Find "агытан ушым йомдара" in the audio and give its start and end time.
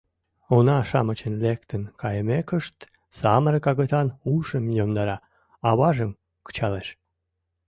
3.71-5.17